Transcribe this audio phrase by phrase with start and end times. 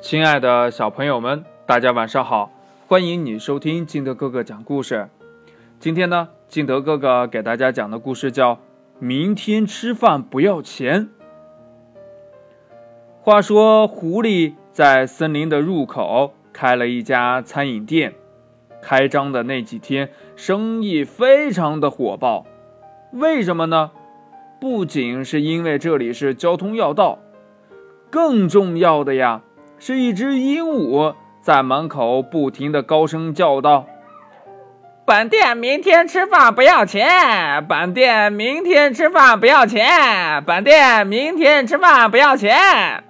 [0.00, 2.52] 亲爱的小朋友们，大家晚上好！
[2.86, 5.08] 欢迎你收听金德哥哥讲故事。
[5.80, 8.54] 今天呢，金德哥哥给大家讲的故事叫
[9.00, 11.06] 《明天吃饭不要钱》。
[13.20, 18.14] 话说，狐狸在森林的入口开了一家餐饮店，
[18.80, 22.46] 开张的那几天，生意非常的火爆。
[23.12, 23.90] 为什么呢？
[24.60, 27.18] 不仅是因为这里是交通要道，
[28.10, 29.42] 更重要的呀，
[29.78, 33.86] 是一只鹦鹉在门口不停的高声叫道
[35.06, 43.04] ：“本店明天吃饭不要钱，本店明天吃饭不要钱，本店明天吃饭不要钱。”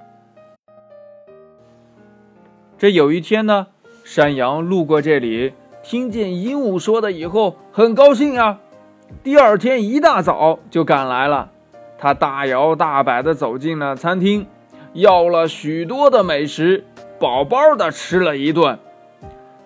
[2.79, 3.69] 这有一天呢，
[4.05, 8.59] 山羊路过这里，听见鹦鹉说的以后，很高兴啊。
[9.25, 11.51] 第二天一大早就赶来了，
[11.99, 14.47] 他大摇大摆地走进了餐厅，
[14.93, 16.85] 要了许多的美食，
[17.19, 18.79] 饱饱的吃了一顿。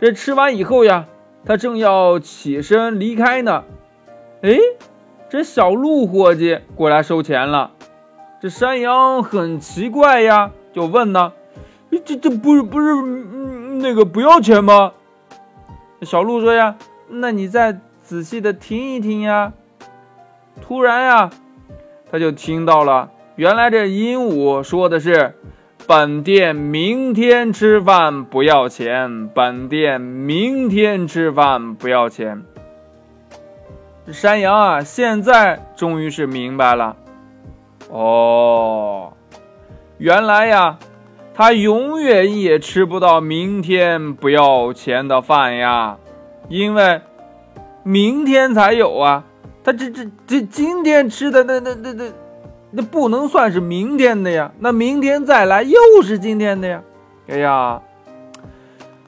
[0.00, 1.06] 这吃完以后呀，
[1.44, 3.64] 他正要起身离开呢，
[4.42, 4.56] 哎，
[5.28, 7.72] 这小鹿伙计过来收钱了。
[8.40, 11.32] 这山羊很奇怪呀，就问呢
[12.04, 12.94] ：“这这不是不是
[13.80, 14.92] 那个不要钱吗？”
[16.02, 16.76] 小鹿说呀
[17.08, 19.52] ：“那你再……”仔细的听一听呀！
[20.60, 21.30] 突然呀，
[22.10, 25.34] 他就听到了，原来这鹦鹉说的是
[25.86, 32.42] ：“本店明天吃饭不要钱，本店明天吃饭不要钱。”
[34.12, 36.96] 山羊啊，现在终于是明白了，
[37.90, 39.12] 哦，
[39.98, 40.78] 原来呀，
[41.34, 45.98] 他永远也吃不到明天不要钱的饭呀，
[46.48, 47.00] 因为。
[47.84, 49.24] 明天才有啊！
[49.64, 52.04] 他这这这今天吃的那那那那
[52.74, 56.82] 那不能算是明天的呀，那明天再来又是今天的呀！
[57.28, 57.80] 哎呀，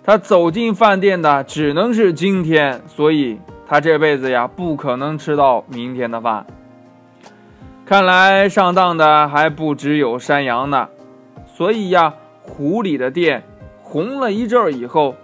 [0.04, 6.46] 他走进饭店的只能是今天，所以他这辈子呀不可能吃到明天的饭。
[7.86, 10.88] 看来上当的还不只有山羊呢，
[11.46, 13.42] 所以呀，湖里的店
[13.82, 15.14] 红了一阵儿以后，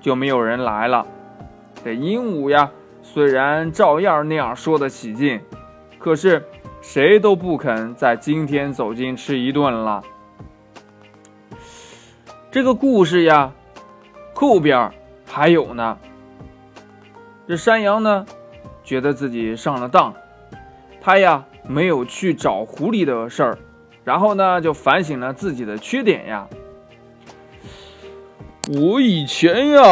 [0.00, 1.06] 就没有人来了。
[1.84, 2.70] 这鹦鹉呀，
[3.02, 5.40] 虽然照样那样说的起劲，
[5.98, 6.42] 可是
[6.90, 10.02] 谁都不肯在今天走进吃一顿了。
[12.50, 13.52] 这个故事呀，
[14.32, 14.90] 后边
[15.26, 15.98] 还有呢。
[17.46, 18.24] 这山羊呢，
[18.82, 20.14] 觉得自己上了当，
[20.98, 23.58] 他呀没有去找狐狸的事儿，
[24.02, 26.48] 然后呢就反省了自己的缺点呀。
[28.80, 29.82] 我以前呀。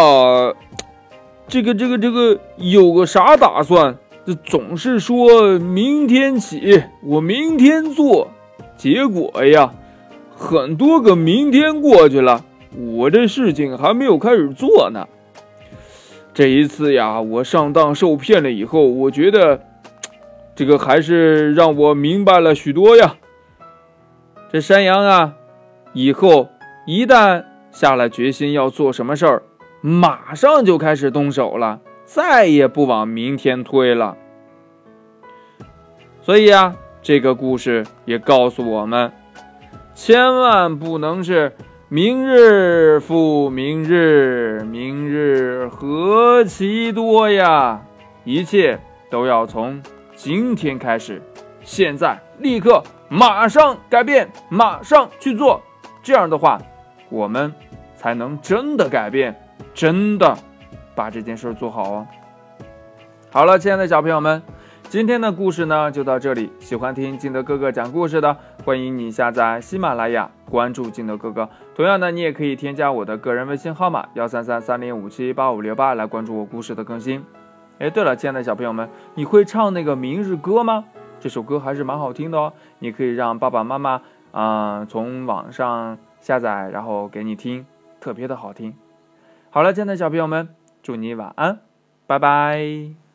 [1.47, 3.97] 这个这个这个有个啥打算？
[4.27, 8.33] 这总是说明天起，我明天做，
[8.77, 9.73] 结果呀，
[10.35, 12.45] 很多个明天过去了，
[12.77, 15.07] 我这事情还没有开始做呢。
[16.35, 19.61] 这一次呀，我上当受骗了以后，我觉得
[20.57, 23.15] 这个还是让我明白了许多呀。
[24.51, 25.35] 这山羊啊，
[25.93, 26.49] 以后
[26.85, 29.45] 一旦下了决心要做什么事儿。
[29.81, 34.17] 马上就开始动手了，再也不往明天推了。
[36.23, 39.13] 所以啊，这个故事也告诉我们，
[39.95, 41.53] 千万不能是
[41.89, 47.83] 明日复明日，明日何其多呀！
[48.25, 48.79] 一切
[49.11, 49.83] 都要从
[50.15, 51.23] 今天开始，
[51.63, 55.61] 现在立刻马上改变，马上去做。
[56.03, 56.61] 这样的话，
[57.09, 57.53] 我们
[57.95, 59.41] 才能真的改变。
[59.75, 60.37] 真的
[60.97, 62.07] 把这件事做好哦。
[63.31, 64.43] 好了，亲爱的小朋友们，
[64.89, 66.51] 今天的故事呢就到这里。
[66.59, 71.49] 喜欢听金德哥哥讲故事的，欢迎你下载喜马拉雅，关注金德哥哥。
[71.75, 77.25] 同样的，你也可以添加我的个人微信号码幺三三三零五七八五六八来关注我故事的更新。
[77.79, 80.85] 哎，对了，亲爱的小朋友们，你会唱那个《明日歌》吗？
[81.21, 82.53] 这首歌还是蛮好听的哦。
[82.79, 84.01] 你可以让爸爸妈妈
[84.33, 87.67] 啊从网上下载，然后给你听，
[88.01, 88.75] 特别的好听。
[89.51, 90.49] 好了，亲爱的小朋友们，
[90.87, 91.63] 祝你晚安，
[92.07, 93.06] 拜拜。